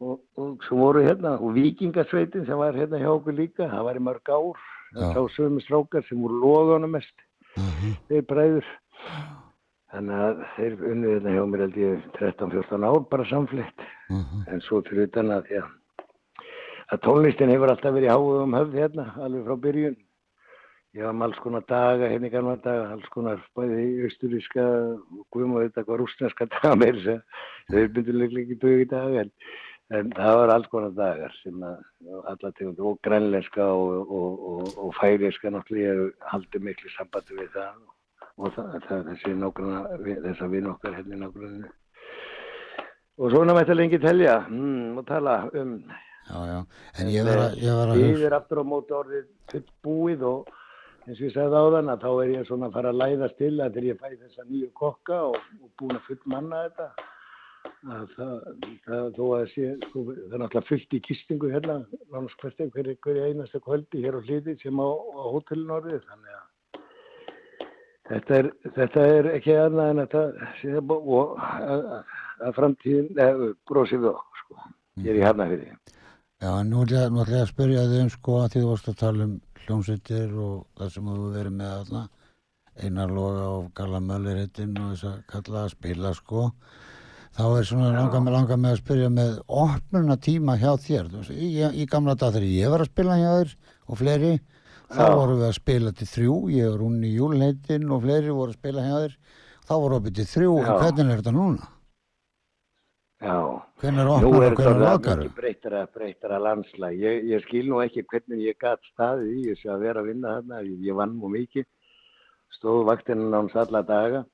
[0.00, 3.98] og, og sem voru hérna, og vikingasveitin sem var hérna hjá okkur líka, það var
[3.98, 4.62] í mörg ár,
[4.94, 5.08] Já.
[5.16, 7.14] sá sömu strákar sem voru loðanum mest,
[7.52, 7.96] Mhm.
[8.08, 8.68] þeir bræður.
[9.92, 14.46] Þannig að þeir unnu hérna hjá mér held ég 13-14 ár bara samflitt, Mhm.
[14.48, 15.64] en svo fyrir utan að, já,
[16.92, 19.96] að tónlistin hefur alltaf verið háðum höfð hérna, alveg frá byrjun.
[20.92, 25.22] Ég var með alls konar daga, hérna í gamla daga, alls konar bæði austuríska og
[25.32, 27.22] guðum og þetta hvað rústneska daga meir þess að
[27.72, 29.32] þeir byrju líklega ekki dög í dag en,
[29.96, 34.70] en það var alls konar dagar sem að alla tegundur og grænlenska og, og, og,
[34.84, 37.82] og færiska náttúrulega eru haldið miklu sambandi við það.
[38.36, 39.82] Og það, það þessi nágrunna,
[40.28, 41.74] þess að við nokkar hérna í nágrunnu.
[43.16, 46.58] Og svona mætti lengi telja mm, og tala um já, já,
[47.00, 50.28] en ég var að, ég var að Við hugsa, er aftur á móti orðið fullbúið
[50.28, 50.58] og
[51.02, 53.54] eins og ég sagði áðan að þá er ég svona að fara að læðast til
[53.56, 56.86] að þegar ég fæ þessa nýju kokka og, og búin að fullmanna þetta
[57.92, 58.36] að það,
[58.86, 61.76] það þó að sé, þú, það er náttúrulega fullt í kistingu hérna,
[62.12, 66.48] hvert hverju hver einasta kvöldi hér á hlýði sem á, á hótelinu orðið þannig að
[68.12, 71.86] þetta er, þetta er ekki annað en að það sé og að,
[72.46, 74.72] að framtíðin, eða brósið við okkur sko,
[75.02, 75.70] ég er í hafna fyrir
[76.42, 79.26] já, nú ætla ég að spyrja þig um sko að því þú varst að tala
[79.26, 82.02] um hljómsveitir og það sem þú verið með þarna,
[82.82, 86.46] einar loga og gala möllir og þess að kalla að spila sko,
[87.36, 91.52] þá er svona langar með, langar með að spyrja með opnuna tíma hjá þér, í,
[91.82, 93.54] í gamla dag þegar ég var að spila hjá þér
[93.86, 94.32] og fleiri,
[94.92, 95.14] þá Já.
[95.16, 98.88] vorum við að spila til þrjú, ég og Rúni Júlheitin og fleiri voru að spila
[98.88, 99.16] hjá þér,
[99.68, 100.74] þá voru opið til þrjú, Já.
[100.82, 101.71] hvernig er þetta núna?
[103.22, 106.96] Hvernig er er og hvernig er mikið breytara, breytara landslag.
[106.98, 110.32] Ég, ég skil nú ekki hvernig ég gat staðið í þessu að vera að vinna
[110.38, 110.62] þarna.
[110.66, 111.68] Ég, ég vann mú mikið,
[112.58, 114.24] stóð vaktinu náms alla daga.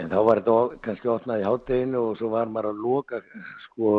[0.00, 3.22] En þá var þetta kannski opnað í hátteginu og svo var maður að loka
[3.66, 3.94] sko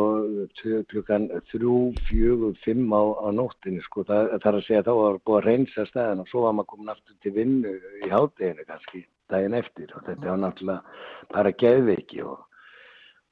[0.90, 4.02] klukkan þrjú, fjögur, fimm á, á nóttinu sko.
[4.08, 6.94] Það, er að segja þá var búið að reynsa staðin og svo var maður komin
[6.96, 12.40] aftur til vinnu í hátteginu kannski daginn eftir og þetta var náttúrulega bara geðveiki og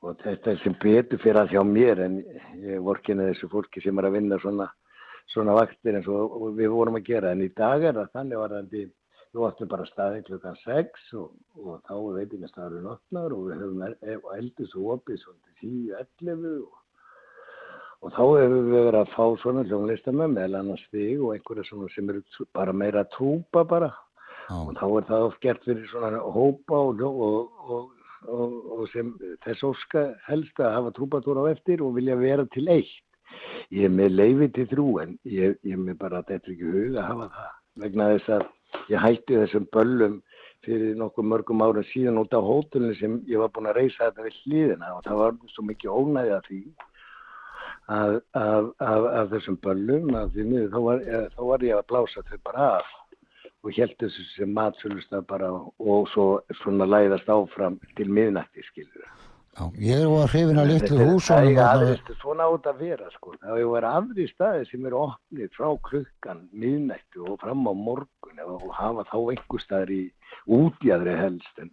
[0.01, 2.21] og þetta er sem betur fyrir að hjá mér en
[2.65, 4.71] ég vorkina þessu fólki sem er að vinna svona,
[5.29, 7.35] svona vaktir eins og við vorum að gera.
[7.35, 8.89] En í dag er það þannig var það við
[9.47, 11.31] áttum bara staðið klukkan 6 og,
[11.61, 16.07] og þá er veitingastafurinn opnar og við höfum el- eldis og opið svona til 10,
[16.25, 16.81] 11 og,
[18.01, 21.93] og þá hefur við verið að fá svona hljónlistamenn meðal annars þig og einhverja svona
[21.95, 22.25] sem eru
[22.57, 23.93] bara meira að trúpa bara.
[24.51, 27.91] Og þá er það oft gert fyrir svona hópa og, og,
[28.29, 29.13] og, og, sem
[29.45, 32.99] þess óska helst að hafa trúpatúr á eftir og vilja vera til eitt.
[33.71, 36.55] Ég er með leifi til þrjú en ég, ég er með bara að þetta er
[36.57, 37.51] ekki hug að hafa það
[37.85, 38.47] vegna þess að
[38.91, 40.17] ég hætti þessum böllum
[40.67, 44.27] fyrir nokkuð mörgum ára síðan út á hótelinu sem ég var búin að reysa þetta
[44.27, 46.61] við hlýðina og það var svo mikið ónæði að því
[47.91, 51.07] að, að, að, að þessum böllum að því miður þá var,
[51.37, 52.93] þá var ég að blása þau bara af
[53.65, 59.09] og held þessu sem matsölustaf bara og svo svona læðast áfram til miðnætti skilur.
[59.59, 63.11] já, ég var hrifin að litlu Þetta er- húsunum það er svona át að vera
[63.11, 63.35] sko.
[63.43, 68.71] Það verið aðri staði sem eru opnið frá klukkan miðnætti og fram á morgun og
[68.73, 70.03] hafa þá einhver staðar í
[70.49, 71.71] útjæðri helst en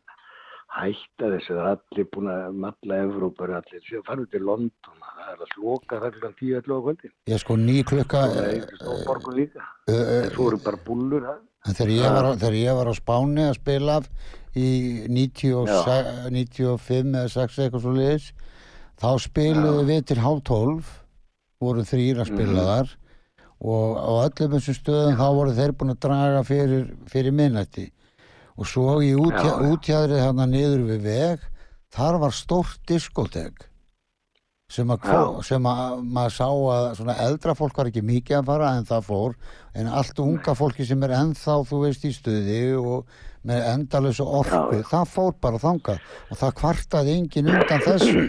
[0.77, 4.97] hætta þessu, það er allir búin að malla Evrópar allir, séu farið til London.
[4.99, 7.13] Það er að sloka það klukkan 10 allir á kvöldin.
[7.31, 9.63] Ég sko ný klukka það er stór borgun líka.
[9.87, 12.93] ö, en svo eru bara búllur það en þegar ég, var, þegar ég var á
[12.97, 13.97] Spáni að spila
[14.57, 14.69] í
[15.11, 18.29] 96, 95 eða 6 eitthvað svo liðis
[18.97, 20.95] þá spiluðu við til hálf 12
[21.61, 22.95] voru þrýr að spila þar.
[23.57, 27.87] Og á öllum þessum stöðum þá voru þeir búin að draga fyrir, fyrir minnætti
[28.57, 31.47] og svo í útjæðrið þarna niður við veg
[31.93, 33.67] þar var stórt diskotek
[34.67, 35.19] sem að, Já.
[35.47, 39.05] sem að maður sá að svona eldra fólk var ekki mikið að fara en það
[39.07, 39.37] fór.
[39.79, 43.07] En allt unga fólki sem er ennþá þú veist í stuði og
[43.47, 46.03] með endalösu orku, það fór bara þangað.
[46.27, 48.25] Og það kvartaði engin undan þessu.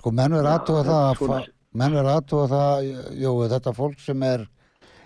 [0.00, 2.88] Sko menn er aðtúa það að menn er aðtúa það
[3.20, 4.48] jú, þetta fólk sem er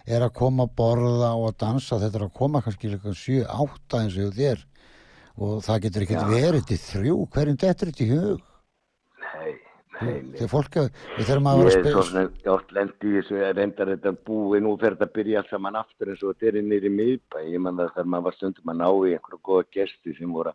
[0.08, 3.98] er að koma að borða og að dansa þetta er að koma kannski líka 7-8
[3.98, 4.62] eins og þér.
[5.38, 6.22] Og það getur Já.
[6.30, 8.47] verið til þrjú hverjum þetta er þetta í hug
[9.98, 10.76] þegar fólk,
[11.18, 14.12] við þurfum að Ég vera er spes svona oft lendi í þessu að reyndar þetta
[14.28, 16.92] búi, nú fer þetta að byrja allt saman aftur eins og þetta er innir í
[16.94, 17.40] miðbæ.
[17.52, 20.52] Ég man það þegar maður var stundum að ná í einhverju góða gesti sem voru,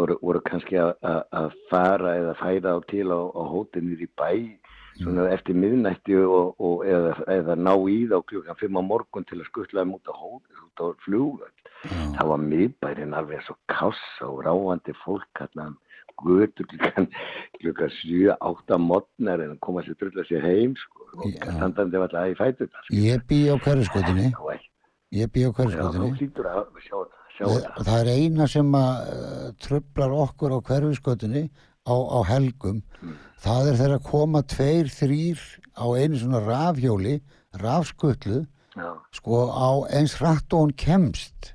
[0.00, 4.08] voru, voru kannski að- að að fara eða færa á til á, á hótinir í
[4.16, 4.58] bæ
[4.94, 9.40] svona eftir miðnætti og, og eða, eða ná í þá klukkan 5 á morgun til
[9.40, 11.58] að skuttla þeim út á hótin, út á flugvöld.
[12.14, 15.72] Það var miðbærin alveg svo kássa og ráandi fólk hérna
[16.24, 17.08] götur klukkan,
[17.60, 22.38] klukkan 7-8 modnar en koma sér drulla sér heim sko, og standandi var alltaf í
[22.38, 24.30] fætur ég bý á hverjuskotinni
[25.14, 27.96] ég bý á að og það.
[27.98, 31.48] er eina sem að uh, trublar okkur á hverjuskotinni
[31.82, 32.82] á, á helgum.
[33.42, 35.40] Það er þegar koma tveir, þrýr
[35.74, 37.18] á einu svona rafhjóli
[37.60, 38.44] rafskutlu
[38.74, 41.52] Já, sko á eins hratt og hún kemst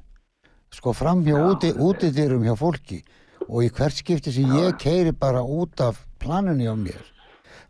[0.71, 3.01] sko fram hjá úti, útidyrum hjá fólki
[3.49, 7.01] og í hvert skipti sem ég keiri bara út af planunni á mér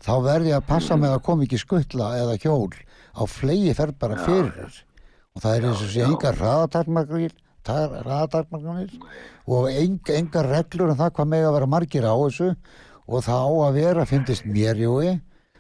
[0.04, 2.72] þá verð ég að passa með að koma ekki skuttla eða hjól.
[3.16, 4.84] Á flegi fer bara fyrir.
[5.36, 7.36] Og það er eins og sé engar hraðatarmarkanir
[7.70, 8.94] hraðatarmarkanir
[9.52, 12.54] og enga, engar reglur um það hvað með að vera margir á þessu.
[13.10, 15.20] Og það á að vera, finnist mér jói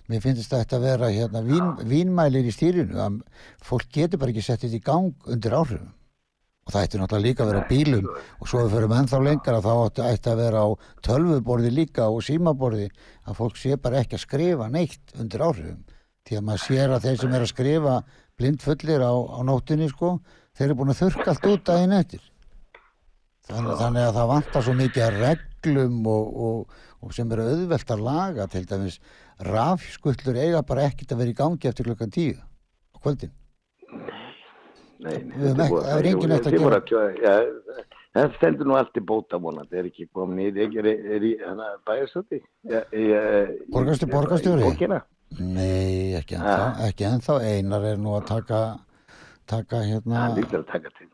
[0.09, 3.19] mér finnst þetta að vera hérna, vín, vínmælir í stýrinu að
[3.61, 5.91] fólk getur bara ekki sett þetta í gang undir áhrifum
[6.69, 8.09] og það ætti náttúrulega líka að vera á bílum.
[8.37, 9.71] Og svo við förum ennþá lengra þá
[10.05, 10.69] ætti, að vera á
[11.05, 12.89] tölvuborði líka og símaborði
[13.25, 15.79] að fólk sé bara ekki að skrifa neitt undir áhrifum.
[16.29, 17.95] Því að maður sér að þeir sem er að skrifa
[18.37, 20.11] blindfullir á, á nóttinni sko
[20.53, 22.21] þeir eru búin að þurrka allt út daginn eftir.
[23.49, 28.05] Þannig, þannig að það vantar svo mikið reglum og, og, og sem eru auðvelt að
[28.05, 28.45] laga.
[28.53, 29.01] Til dæmis
[29.49, 33.33] rafskullur eiga bara ekkert að vera í gangi eftir klukkan tíu á kvöldin
[35.05, 36.81] nei, það er engin neitt að gera.
[36.89, 37.35] kjö- já,
[38.09, 41.33] Það stendur nú allt í bóta vonandi, er ekki komin í, er, er, er í?
[43.69, 44.63] Borgarstjóri- borgarstjóri?
[44.65, 44.97] Bókina?
[45.39, 48.61] Nei, ekki ennþá, ekki ennþá einar er nú að taka
[49.49, 51.07] taka hérna Það lítur að taka til.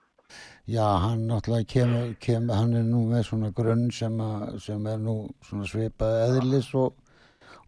[0.71, 4.97] Já, hann náttúrulega kemur, kemur, hann er nú með svona grunn sem, að, sem er
[5.03, 6.95] nú svona svipað eðlis og,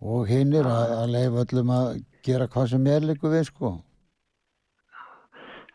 [0.02, 1.92] og hinnir að, að leifa öllum að
[2.26, 3.76] gera hvað sem er líku við, sko.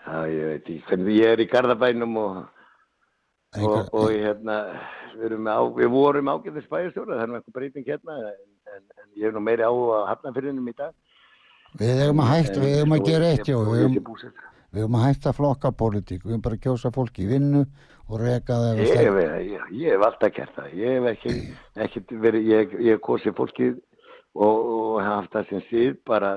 [0.03, 2.39] Ég veit ekki, hvernig ég er í Garðabænum og,
[3.63, 4.57] og, og hérna,
[5.21, 8.43] við, á, við vorum ágæðis bæjarstjóra, það er eitthvað breyting hérna, en,
[8.75, 8.83] en,
[9.15, 10.93] ég hef nú meiri á að hafnafyrinum í dag.
[11.79, 13.57] við eigum að hætta, við eigum að gera eitt, já,
[14.73, 17.63] við eigum að hætta flokka pólitík, við eigum bara að kjósa fólk í vinnu
[18.09, 21.37] og reka það Ég, hef- ég, ég hef alltaf gert það, ég hef ekki,
[21.87, 23.77] ekki verið, ég, ég hef kosið fólkið
[24.35, 26.35] og, og haft það sem síð bara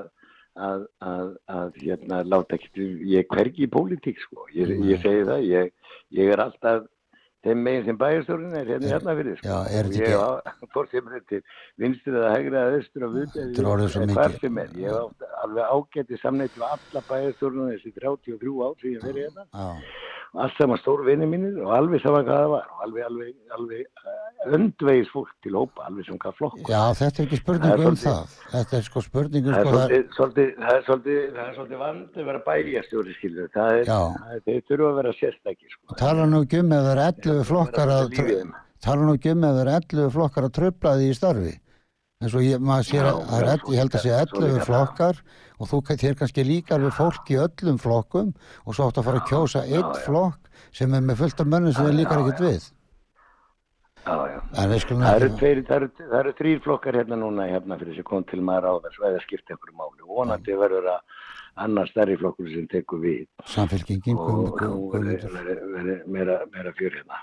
[0.56, 5.42] að, að, að hérna, láta ekki, ég hvergi í pólitík sko, ég, ég segi það,
[5.50, 5.72] ég,
[6.16, 6.84] ég er alltaf
[7.46, 9.46] þeim megin sem bæjarstjórinn er hérna hérna fyrir sko.
[9.46, 10.42] Já, er þetta ég ekki- á-
[10.74, 11.42] hvort sem er til
[11.78, 14.40] vinstri eða hægri eða austur og vut Þetta er orðið svo hvar mikið.
[14.40, 18.96] sem er, ég hef átt alveg ágæti samneitt við alla bæjarstjórnum þessi 33 ár sem
[18.96, 19.46] ég verið hérna.
[19.52, 19.68] Já,
[20.42, 23.82] allt saman stór vinni mínir og alveg saman hvað það var og alveg, alveg, alveg
[24.02, 27.72] uh, öndvegis fólk til hópa, alveg sem hvað flokk já, þetta er ekki Það spurning
[27.72, 28.36] er um það.
[28.52, 30.28] Þetta er sko spurning um það er sko
[31.56, 33.82] svolítið, vand að vera bæjarstjóri skilur, það
[34.70, 35.98] þurfa að vera sérstakir sko.
[36.00, 38.18] tala nú ekki um það er 11 flokkar að,
[38.86, 41.54] tala nú ekki um það er 11 flokkar að tröfla því í starfi.
[42.24, 44.52] En svo ég, maður sér að, það er, ég held að sé svo 11 líka
[44.54, 44.62] það.
[44.70, 45.18] flokkar
[45.60, 48.30] og þú þér kannski líkar við fólk í öllum flokkum
[48.64, 49.82] og svo átt að fara að kjósa já.
[50.06, 50.48] flokk
[50.78, 52.70] sem er með fullt af mönnum sem þið líkar ekkert við.
[54.06, 58.24] Það eru, tveir, það, eru, það eru þrýr flokkar hérna núna hérna fyrir sem kom
[58.30, 61.16] til maður á þess eða skipta ykkur máli og vonandi verður að
[61.66, 67.20] annar stærri flokkur sem tekur við samfélkingin, og verður meira fjör hérna.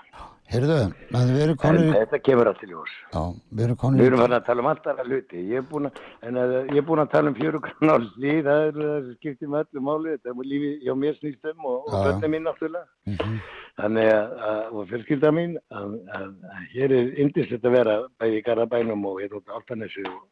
[0.52, 0.74] Heyrðu,
[1.16, 2.90] en við erum En konur, í- þetta kemur allt til ljós.
[3.14, 3.20] já,
[3.54, 5.38] við erum Við konur, erum í- farin að tala um allt aðra hluti.
[5.50, 7.96] Ég er búin að, en að, ég er búin að tala um fjöru grann á
[7.98, 11.44] hlið, það er það sem skiptir með öllu máli, þetta er lífi hjá mér snýst
[11.50, 12.86] um og, börnum mín náttúrulega.
[13.06, 13.40] Mhm.
[13.80, 16.28] Þannig að, að og fjölskylda mín, að, að,
[16.74, 20.22] hér er indislegt að vera bæði í Garabænum og hérna út á Altanessu og,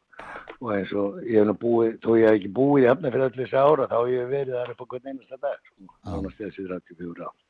[0.61, 3.25] og eins og ég hef nú búið, þó ég hef ekki búið í hafna fyrir
[3.27, 5.83] allir þessi ára, þá hef ég verið þar upp á hvern einasta dag, sko,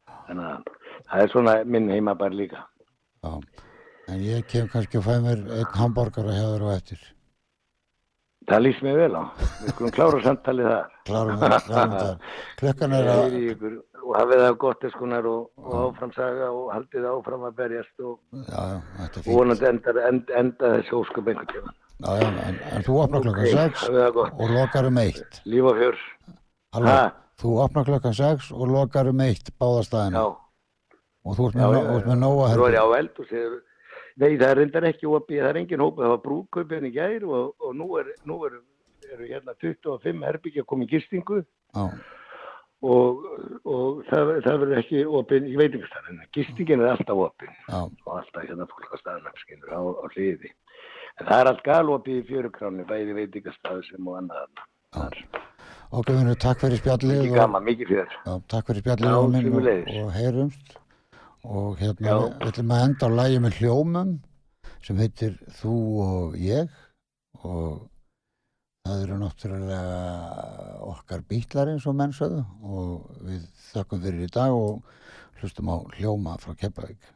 [0.07, 0.23] nánast þessi 34 ár.
[0.27, 0.63] Þannig að
[1.09, 2.63] það er svona minn heimabær líka.
[3.23, 3.41] já.
[4.11, 6.99] En ég kem kannski að fæ mér einn hambúrgar að hefur og eftir.
[8.43, 9.23] Það líst mér vel á.
[9.63, 10.89] Við skulum klára samtalið þar.
[11.07, 12.17] Klárum við, klárum við það.
[12.59, 17.45] Klukkan er að, ykkur og hafið það gott eskunar og, og áframsaga og haldið áfram
[17.47, 19.31] að berjast og já, já, þetta er og fínt.
[19.37, 21.73] vonandi enda, enda, enda þessi ósköp einhvern tíma.
[22.03, 24.33] Já, já, en, en þú opnar klukkan 6 hafið það gott.
[24.43, 25.39] og lokar um 1.
[25.47, 26.03] Líf og fjör.
[26.75, 27.01] Halló, Ha?
[27.41, 30.23] Þú opnar klukkan 6 og lokar um 1 Já, báðastæðina.
[31.23, 32.83] Og þú ert já, með, já, já, ert með nóga Þú er herbyggja.
[32.83, 33.61] á eld og séður,
[34.13, 37.23] Nei, það er reyndar ekki opið, það er engin hópið, það var brúköpinn í gær
[37.25, 38.59] og, og nú, er, nú er,
[39.09, 41.39] eru hérna 25 herbyggja komið gistingu
[41.73, 41.85] Já,
[42.83, 43.23] og,
[43.63, 46.19] og það, það verður ekki opið í veitingastæðan.
[46.35, 50.51] Gistingin er alltaf opið já, og alltaf hérna fólk á staðnum, skilur, á, á hliði.
[51.21, 54.69] En það er allt galopið í fjörukránu, bæði veitingastæðu sem og annað þarna.
[54.99, 55.19] Þar.
[55.93, 58.13] Guðmundur, takk fyrir spjallið Mikið gaman, mikið fjör.
[58.25, 59.49] já, takk fyrir spjallið og, minn
[60.01, 60.75] og, heyrumst.
[61.43, 64.13] Og hérna, við ætlum að enda á lægi með hljómum
[64.81, 65.75] sem heitir Þú
[66.05, 66.71] og ég.
[67.43, 67.83] Og
[68.87, 69.81] það eru náttúrulega
[70.89, 74.81] okkar bítlar eins og mennsöðu og við þakkum fyrir í dag og
[75.41, 77.13] hlustum á hljóma frá Keflavík.